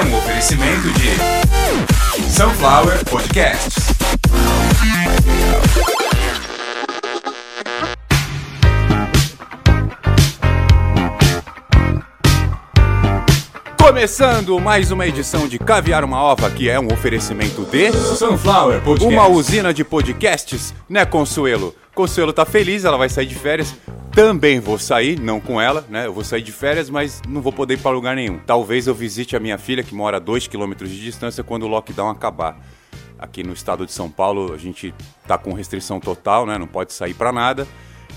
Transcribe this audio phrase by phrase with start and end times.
[0.00, 3.88] é um oferecimento de Sunflower Podcasts.
[13.76, 19.12] Começando mais uma edição de Caviar uma Ova, que é um oferecimento de Sunflower Podcasts.
[19.12, 21.74] uma usina de podcasts, né, Consuelo?
[21.94, 23.74] Consuelo tá feliz, ela vai sair de férias.
[24.12, 26.06] Também vou sair, não com ela, né?
[26.06, 28.38] Eu vou sair de férias, mas não vou poder ir para lugar nenhum.
[28.40, 31.68] Talvez eu visite a minha filha, que mora a 2 km de distância, quando o
[31.68, 32.58] lockdown acabar.
[33.18, 34.92] Aqui no estado de São Paulo, a gente
[35.26, 36.58] tá com restrição total, né?
[36.58, 37.68] Não pode sair para nada.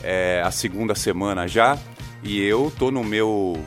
[0.02, 1.78] É a segunda semana já.
[2.24, 3.64] E eu tô no meu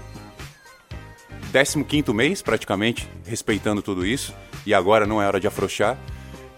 [1.52, 4.34] 15 mês, praticamente, respeitando tudo isso.
[4.64, 5.96] E agora não é hora de afrouxar.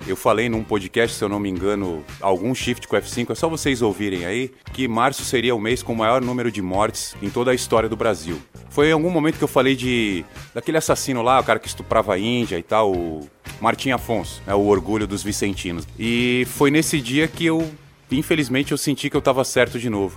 [0.06, 3.48] Eu falei num podcast, se eu não me engano, algum shift com F5, é só
[3.48, 7.28] vocês ouvirem aí, que março seria o mês com o maior número de mortes em
[7.28, 8.40] toda a história do Brasil.
[8.70, 10.24] Foi em algum momento que eu falei de
[10.54, 13.28] daquele assassino lá, o cara que estuprava a Índia e tal, o
[13.60, 15.86] Martim Afonso, né, o orgulho dos vicentinos.
[15.98, 17.70] E foi nesse dia que eu,
[18.10, 20.16] infelizmente, eu senti que eu tava certo de novo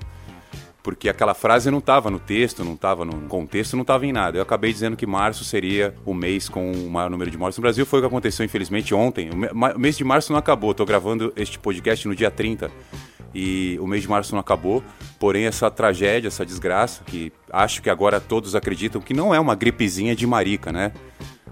[0.84, 4.38] porque aquela frase não estava no texto, não estava no contexto, não estava em nada.
[4.38, 7.62] Eu acabei dizendo que março seria o mês com o maior número de mortes no
[7.62, 7.86] Brasil.
[7.86, 9.30] Foi o que aconteceu, infelizmente, ontem.
[9.30, 10.72] O mês de março não acabou.
[10.72, 12.72] Estou gravando este podcast no dia 30
[13.34, 14.84] e o mês de março não acabou.
[15.20, 19.56] Porém, essa tragédia, essa desgraça, que acho que agora todos acreditam que não é uma
[19.56, 20.92] gripezinha de marica, né?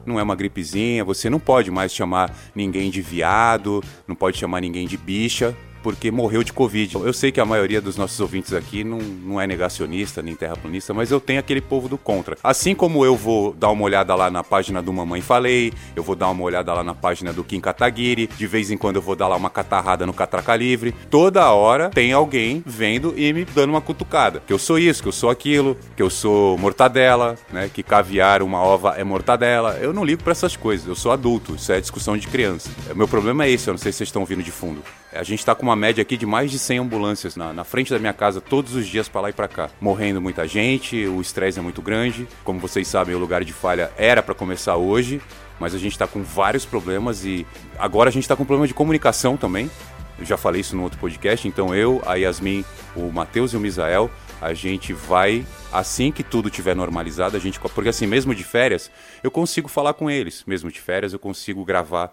[0.06, 4.60] Não é uma gripezinha, você não pode mais chamar ninguém de viado, não pode chamar
[4.60, 6.96] ninguém de bicha, porque morreu de Covid.
[6.96, 10.94] Eu sei que a maioria dos nossos ouvintes aqui não, não é negacionista nem terraplanista,
[10.94, 12.38] mas eu tenho aquele povo do contra.
[12.44, 16.16] Assim como eu vou dar uma olhada lá na página do Mamãe Falei, eu vou
[16.16, 19.16] dar uma olhada lá na página do Kim Kataguiri, de vez em quando eu vou
[19.16, 20.94] dar lá uma catarrada no Catraca Livre.
[21.10, 24.42] Toda hora tem alguém vendo e me dando uma cutucada.
[24.46, 27.70] Que eu sou isso, que eu sou aquilo, que eu sou mortadela, né?
[27.74, 29.78] Que caviar uma ova é mortadela.
[29.80, 32.70] Eu não ligo pra essas coisas, eu sou adulto, isso é discussão de criança.
[32.92, 34.82] O meu problema é esse, eu não sei se vocês estão ouvindo de fundo.
[35.12, 37.92] A gente tá com uma média aqui de mais de 100 ambulâncias na, na frente
[37.92, 39.70] da minha casa todos os dias pra lá e pra cá.
[39.80, 42.28] Morrendo muita gente, o estresse é muito grande.
[42.44, 45.22] Como vocês sabem, o lugar de falha era pra começar hoje,
[45.60, 47.46] mas a gente tá com vários problemas e
[47.78, 49.70] agora a gente tá com problema de comunicação também.
[50.18, 52.66] Eu já falei isso no outro podcast, então eu, a Yasmin,
[52.96, 57.60] o Matheus e o Misael, a gente vai, assim que tudo tiver normalizado, a gente.
[57.60, 58.90] Porque assim, mesmo de férias,
[59.24, 60.44] eu consigo falar com eles.
[60.46, 62.12] Mesmo de férias, eu consigo gravar.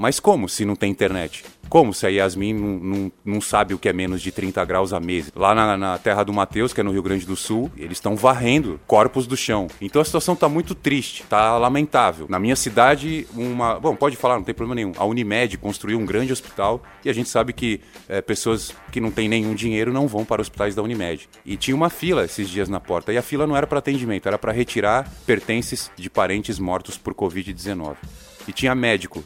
[0.00, 1.44] Mas como se não tem internet?
[1.68, 4.94] Como se a Yasmin não, não, não sabe o que é menos de 30 graus
[4.94, 5.30] a mês?
[5.36, 8.16] Lá na, na terra do Matheus, que é no Rio Grande do Sul, eles estão
[8.16, 9.66] varrendo corpos do chão.
[9.78, 12.24] Então a situação tá muito triste, tá lamentável.
[12.30, 13.78] Na minha cidade, uma.
[13.78, 14.92] Bom, pode falar, não tem problema nenhum.
[14.96, 19.10] A Unimed construiu um grande hospital e a gente sabe que é, pessoas que não
[19.10, 21.28] têm nenhum dinheiro não vão para hospitais da Unimed.
[21.44, 23.12] E tinha uma fila esses dias na porta.
[23.12, 27.12] E a fila não era para atendimento, era para retirar pertences de parentes mortos por
[27.12, 27.96] Covid-19.
[28.48, 29.22] E tinha médico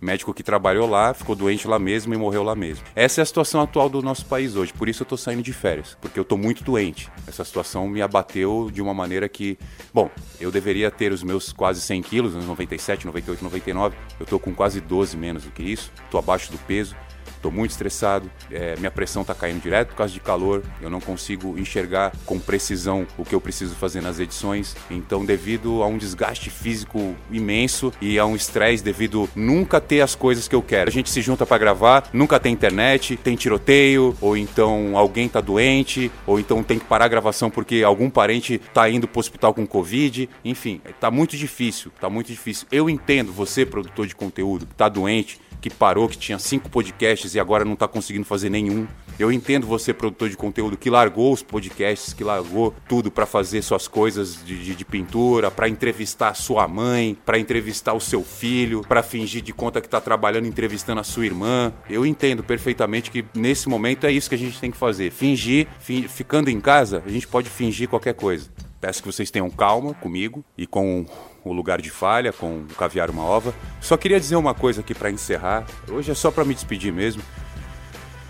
[0.00, 2.84] médico que trabalhou lá, ficou doente lá mesmo e morreu lá mesmo.
[2.94, 5.52] Essa é a situação atual do nosso país hoje, por isso eu tô saindo de
[5.52, 7.10] férias, porque eu tô muito doente.
[7.26, 9.58] Essa situação me abateu de uma maneira que,
[9.92, 10.10] bom,
[10.40, 14.54] eu deveria ter os meus quase 100 quilos, uns 97, 98, 99, eu tô com
[14.54, 16.96] quase 12 menos do que isso, tô abaixo do peso.
[17.40, 21.00] Tô muito estressado, é, minha pressão tá caindo direto por causa de calor, eu não
[21.00, 24.76] consigo enxergar com precisão o que eu preciso fazer nas edições.
[24.90, 30.14] Então, devido a um desgaste físico imenso e a um estresse devido nunca ter as
[30.14, 30.88] coisas que eu quero.
[30.88, 35.40] A gente se junta para gravar, nunca tem internet, tem tiroteio, ou então alguém tá
[35.40, 39.54] doente, ou então tem que parar a gravação porque algum parente tá indo pro hospital
[39.54, 40.28] com Covid.
[40.44, 42.66] Enfim, tá muito difícil, tá muito difícil.
[42.70, 47.40] Eu entendo você, produtor de conteúdo, tá doente, que parou, que tinha cinco podcasts e
[47.40, 48.86] agora não está conseguindo fazer nenhum.
[49.18, 53.62] Eu entendo você, produtor de conteúdo, que largou os podcasts, que largou tudo para fazer
[53.62, 58.22] suas coisas de, de, de pintura, para entrevistar a sua mãe, para entrevistar o seu
[58.22, 61.72] filho, para fingir de conta que tá trabalhando entrevistando a sua irmã.
[61.90, 65.10] Eu entendo perfeitamente que nesse momento é isso que a gente tem que fazer.
[65.10, 68.48] Fingir, fin ficando em casa, a gente pode fingir qualquer coisa.
[68.80, 71.04] Peço que vocês tenham calma comigo e com
[71.44, 73.54] o lugar de falha, com o caviar uma ova.
[73.80, 75.66] Só queria dizer uma coisa aqui para encerrar.
[75.88, 77.22] Hoje é só para me despedir mesmo.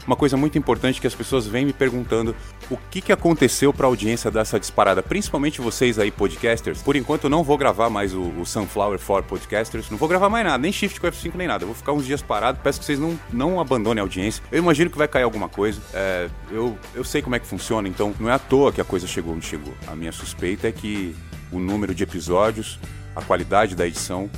[0.08, 2.34] Uma coisa muito importante que as pessoas vêm me perguntando
[2.70, 6.80] o que, que aconteceu para a audiência dessa disparada, principalmente vocês aí podcasters.
[6.80, 10.30] Por enquanto eu não vou gravar mais o, o Sunflower for Podcasters, não vou gravar
[10.30, 11.64] mais nada, nem Shift com F5 nem nada.
[11.64, 14.42] Eu vou ficar uns dias parado, peço que vocês não, não abandonem a audiência.
[14.50, 15.78] Eu imagino que vai cair alguma coisa.
[15.92, 18.84] É, eu, eu sei como é que funciona, então não é à toa que a
[18.84, 19.74] coisa chegou onde chegou.
[19.86, 21.14] A minha suspeita é que
[21.52, 22.80] o número de episódios,
[23.14, 24.30] a qualidade da edição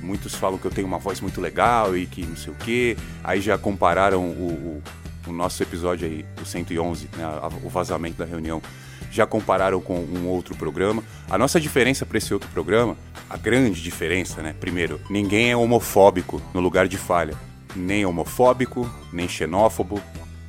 [0.00, 2.96] muitos falam que eu tenho uma voz muito legal e que não sei o quê.
[3.22, 4.82] Aí já compararam o,
[5.26, 7.24] o, o nosso episódio aí, o 111, né,
[7.62, 8.62] o vazamento da reunião.
[9.10, 11.02] já compararam com um outro programa.
[11.30, 12.96] A nossa diferença para esse outro programa,
[13.28, 14.54] a grande diferença, né?
[14.58, 17.34] Primeiro, ninguém é homofóbico no lugar de falha.
[17.76, 20.00] Nem homofóbico, nem xenófobo,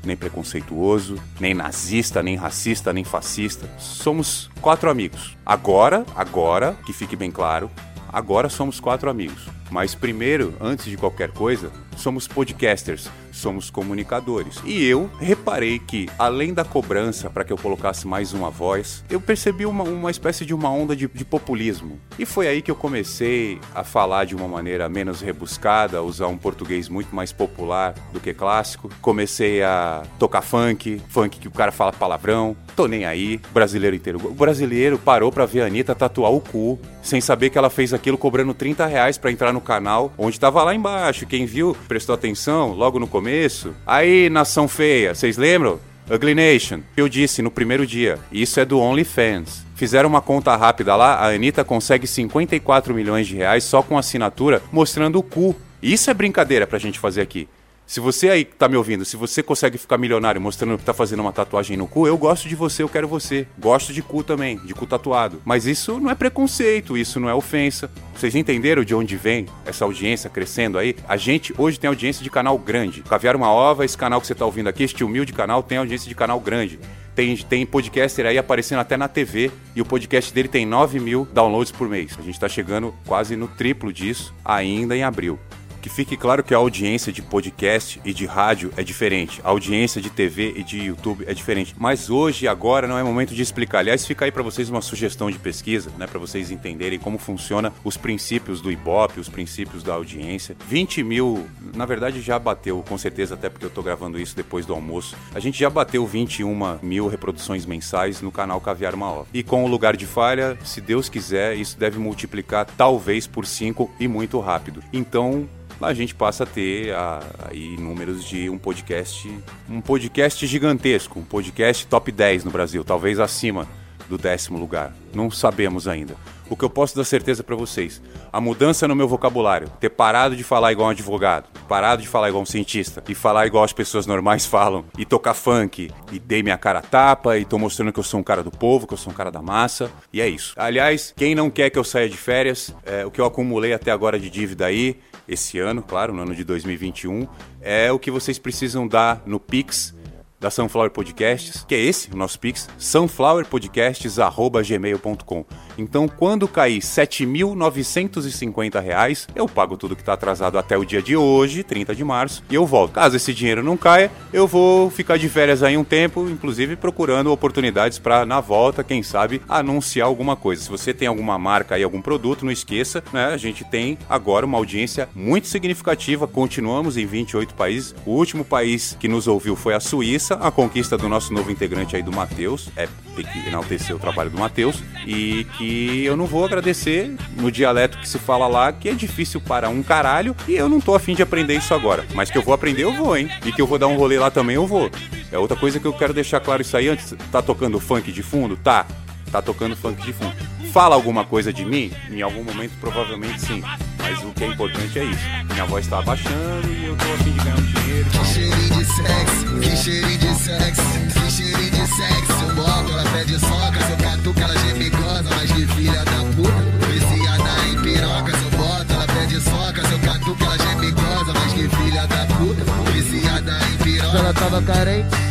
[0.06, 3.70] nem preconceituoso, nem nazista, nem racista, nem fascista.
[3.78, 5.36] Somos quatro amigos.
[5.46, 7.70] Agora, agora, que fique bem claro,
[8.12, 9.48] agora somos quatro amigos.
[9.70, 14.62] Mas primeiro, antes de qualquer coisa, somos podcasters, somos comunicadores.
[14.66, 19.20] E eu reparei que, além da cobrança para que eu colocasse mais uma voz, eu
[19.20, 22.00] percebi uma, uma espécie de uma onda de, de, populismo.
[22.18, 26.38] E foi aí que eu comecei a falar de uma maneira menos rebuscada, usar um
[26.38, 28.90] português muito mais popular do que clássico.
[29.02, 32.56] Comecei a tocar funk, funk que o cara fala palavrão.
[32.76, 34.20] Tô nem aí, brasileiro inteiro.
[34.24, 37.94] O brasileiro parou pra ver a Anitta tatuar o cu, sem saber que ela fez
[37.94, 41.26] aquilo cobrando 30 reais pra entrar no canal, onde tava lá embaixo.
[41.26, 43.74] Quem viu, prestou atenção logo no começo.
[43.86, 45.80] Aí, nação feia, vocês lembram?
[46.10, 49.66] Ugly Nation, eu disse no primeiro dia, isso é do OnlyFans.
[49.76, 54.62] Fizeram uma conta rápida lá, a Anitta consegue 54 milhões de reais só com assinatura
[54.72, 55.56] mostrando o cu.
[55.82, 57.48] Isso é brincadeira pra gente fazer aqui.
[57.88, 60.94] Se você aí que tá me ouvindo, se você consegue ficar milionário mostrando que tá
[60.94, 63.46] fazendo uma tatuagem no cu, eu gosto de você, eu quero você.
[63.60, 65.40] Gosto de cu também, de cu tatuado.
[65.46, 67.92] Mas isso não é preconceito, isso não é ofensa.
[68.16, 70.96] Vocês entenderam de onde vem essa audiência crescendo aí?
[71.08, 73.04] A gente hoje tem audiência de canal grande.
[73.04, 76.10] Caviar uma ova, esse canal que você tá ouvindo aqui, este humilde canal, tem audiência
[76.10, 76.80] de canal grande.
[77.14, 81.28] Tem, tem podcaster aí aparecendo até na TV e o podcast dele tem 9 mil
[81.32, 82.18] downloads por mês.
[82.20, 85.40] A gente tá chegando quase no triplo disso ainda em abril.
[85.86, 90.02] Que fique claro que a audiência de podcast e de rádio é diferente, a audiência
[90.02, 91.76] de TV e de YouTube é diferente.
[91.78, 93.78] Mas hoje, agora, não é momento de explicar.
[93.80, 97.72] Aliás, fica aí para vocês uma sugestão de pesquisa, né, para vocês entenderem como funciona
[97.84, 100.58] os princípios do Ibope, os princípios da audiência.
[100.68, 101.46] 20 mil,
[101.76, 105.16] na verdade já bateu, com certeza, até porque eu tô gravando isso depois do almoço.
[105.36, 109.28] A gente já bateu 21 mil reproduções mensais no canal Caviar Uma.
[109.32, 113.92] E com o lugar de falha, se Deus quiser, isso deve multiplicar talvez por 5
[114.00, 114.84] e muito rápido.
[114.92, 115.48] Então,
[115.82, 119.32] a gente passa a ter a, aí números de um podcast,
[119.70, 123.68] um podcast gigantesco, um podcast top 10 no Brasil, talvez acima
[124.10, 124.94] do décimo lugar.
[125.14, 126.16] Não sabemos ainda.
[126.48, 128.02] O que eu posso dar certeza para vocês,
[128.32, 132.30] a mudança no meu vocabulário, ter parado de falar igual um advogado, parado de falar
[132.30, 136.44] igual um cientista e falar igual as pessoas normais falam, e tocar funk, e dei
[136.44, 138.98] minha cara tapa, e tô mostrando que eu sou um cara do povo, que eu
[138.98, 140.54] sou um cara da massa, e é isso.
[140.56, 143.90] Aliás, quem não quer que eu saia de férias, é, o que eu acumulei até
[143.92, 147.28] agora de dívida aí, esse ano, claro, no ano de 2021,
[147.60, 149.96] é o que vocês precisam dar no Pix
[150.40, 155.46] da Sunflower Podcasts, que é esse, o nosso Pix, sunflowerpodcasts.gmail.com.
[155.78, 161.18] Então, quando cair R$ 7.950, eu pago tudo que está atrasado até o dia de
[161.18, 162.94] hoje, 30 de março, e eu volto.
[162.94, 167.32] Caso esse dinheiro não caia, eu vou ficar de férias aí um tempo, inclusive procurando
[167.32, 170.64] oportunidades para, na volta, quem sabe, anunciar alguma coisa.
[170.64, 173.26] Se você tem alguma marca aí, algum produto, não esqueça, né?
[173.26, 177.96] A gente tem agora uma audiência muito significativa, continuamos em 28 países.
[178.06, 181.96] O último país que nos ouviu foi a Suíça, a conquista do nosso novo integrante
[181.96, 186.44] aí do Matheus, é que enaltecer o trabalho do Matheus, e que eu não vou
[186.44, 190.68] agradecer no dialeto que se fala lá, que é difícil para um caralho, e eu
[190.68, 192.06] não tô afim de aprender isso agora.
[192.14, 193.30] Mas que eu vou aprender, eu vou, hein?
[193.46, 194.90] E que eu vou dar um rolê lá também, eu vou.
[195.32, 197.14] É outra coisa que eu quero deixar claro isso aí antes.
[197.32, 198.58] Tá tocando funk de fundo?
[198.58, 198.86] Tá.
[199.32, 200.36] Tá tocando funk de fundo.
[200.72, 201.92] Fala alguma coisa de mim?
[202.10, 203.64] Em algum momento, provavelmente sim.
[204.08, 205.24] Mas o que é importante é isso.
[205.52, 208.10] Minha voz tá abaixando e eu tô afim de ganhar um dinheiro.
[208.12, 210.82] Que cheirinho de sexo, que cheirinho de sexo,
[211.12, 212.44] que cheirinho de sexo.
[212.48, 216.24] Eu boto, ela pede soca, se eu catuca, ela geme goza, mas que filha da
[216.36, 216.86] puta.
[216.86, 221.34] Viciada em piroca, se eu boto, ela pede soca, se eu catuca, ela geme goza,
[221.34, 222.92] mas que filha da puta.
[222.92, 224.18] Viciada em piroca.
[224.20, 225.25] Ela tava carente.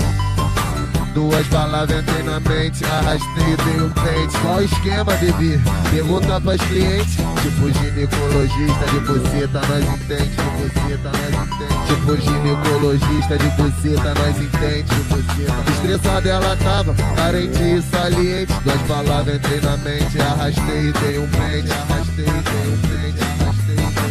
[1.30, 4.38] Duas palavras entrei na mente, arrastei e dei um pente.
[4.42, 5.58] Qual esquema, bebê?
[5.90, 7.16] Pergunta pras clientes.
[7.16, 10.36] Tipo ginecologista de buceta, nós entende.
[10.36, 11.86] De buceta, nós entende.
[11.86, 14.82] Tipo ginecologista de buceta, nós entende.
[14.82, 15.70] De buceta.
[15.70, 18.52] Estressada ela tava, carente e saliente.
[18.62, 21.72] Duas palavras entrei na mente, arrastei e dei um pente.
[21.72, 23.43] Arrastei e dei um.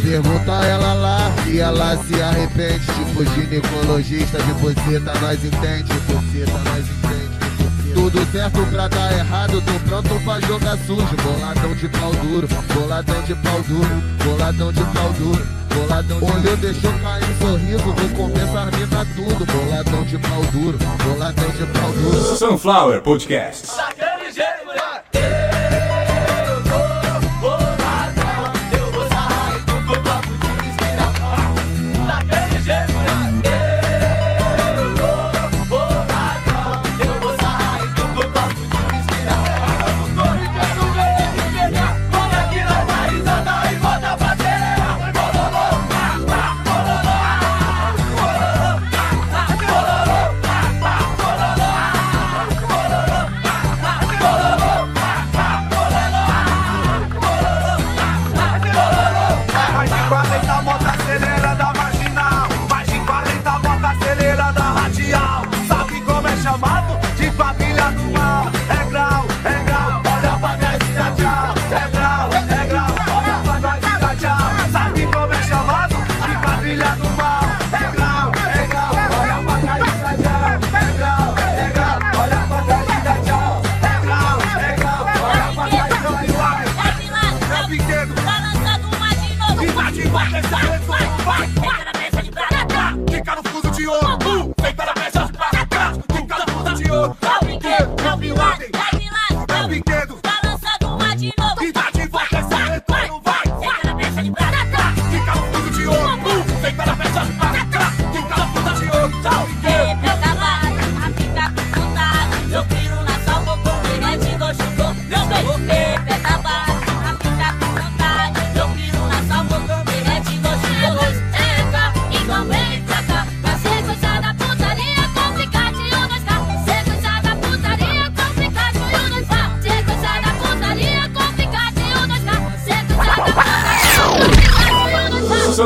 [0.04, 2.84] Pergunta ela lá e ela se arrepende.
[2.84, 5.84] Tipo ginecologista de buceta, nós entende.
[5.84, 7.94] De buceta, nós entende.
[7.94, 11.16] Tudo certo pra dar errado, tô pronto pra jogar sujo.
[11.22, 16.56] Boladão de pau duro, boladão de pau duro, boladão de pau duro, boladão de Olhou,
[16.58, 19.46] deixou cair um sorriso, vou comer essas mina tudo.
[19.46, 22.36] Boladão de pau duro, boladão de pau duro.
[22.36, 23.74] Sunflower Podcasts.
[23.74, 24.64] Daquele jeito,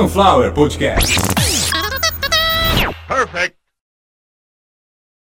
[0.08, 1.37] Sunflower Podcast.